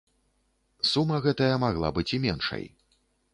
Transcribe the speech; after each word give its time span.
Сума 0.91 1.19
гэтая 1.25 1.51
магла 1.65 1.93
быць 1.99 2.09
і 2.19 2.21
меншай. 2.25 2.65